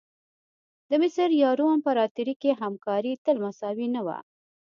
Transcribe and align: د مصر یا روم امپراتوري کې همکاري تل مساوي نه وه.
د 0.89 0.91
مصر 1.01 1.29
یا 1.43 1.49
روم 1.59 1.71
امپراتوري 1.77 2.35
کې 2.41 2.51
همکاري 2.61 3.13
تل 3.25 3.35
مساوي 3.45 3.87
نه 3.95 4.01
وه. 4.05 4.17